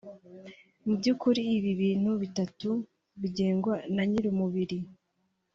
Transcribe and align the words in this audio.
Mu 0.85 0.93
by’ukuri 0.99 1.41
ibi 1.57 1.71
bintu 1.81 2.11
bitatu 2.21 2.69
bigengwa 3.21 3.75
na 3.95 4.03
nyir’umubiri 4.09 4.77